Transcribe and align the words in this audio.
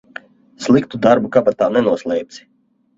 Sliktu 0.67 1.01
darbu 1.05 1.33
kabatā 1.37 1.71
nenoslēpsi. 1.79 2.47